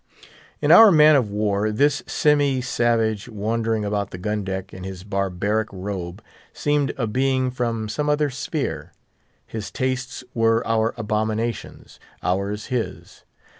[0.61, 5.03] In our man of war, this semi savage, wandering about the gun deck in his
[5.03, 8.93] barbaric robe, seemed a being from some other sphere.
[9.45, 13.25] His tastes were our abominations: ours his.